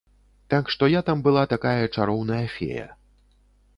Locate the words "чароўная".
1.95-2.43